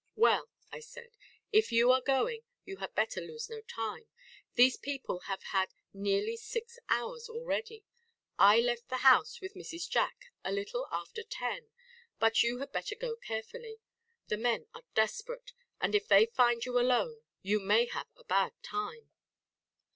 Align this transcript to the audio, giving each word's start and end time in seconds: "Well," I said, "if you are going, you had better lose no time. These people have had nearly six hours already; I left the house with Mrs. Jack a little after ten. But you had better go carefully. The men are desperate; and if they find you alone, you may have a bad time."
"Well," 0.15 0.49
I 0.71 0.79
said, 0.79 1.15
"if 1.51 1.71
you 1.71 1.91
are 1.91 2.01
going, 2.01 2.41
you 2.65 2.77
had 2.77 2.95
better 2.95 3.21
lose 3.21 3.51
no 3.51 3.61
time. 3.61 4.07
These 4.55 4.75
people 4.77 5.19
have 5.27 5.43
had 5.43 5.75
nearly 5.93 6.37
six 6.37 6.79
hours 6.89 7.29
already; 7.29 7.85
I 8.39 8.61
left 8.61 8.89
the 8.89 9.05
house 9.05 9.41
with 9.41 9.53
Mrs. 9.53 9.87
Jack 9.87 10.31
a 10.43 10.51
little 10.51 10.87
after 10.91 11.21
ten. 11.21 11.69
But 12.17 12.41
you 12.41 12.57
had 12.57 12.71
better 12.71 12.95
go 12.95 13.15
carefully. 13.15 13.77
The 14.27 14.37
men 14.37 14.65
are 14.73 14.85
desperate; 14.95 15.53
and 15.79 15.93
if 15.93 16.07
they 16.07 16.25
find 16.25 16.65
you 16.65 16.79
alone, 16.79 17.17
you 17.43 17.59
may 17.59 17.85
have 17.85 18.07
a 18.17 18.23
bad 18.23 18.53
time." 18.63 19.11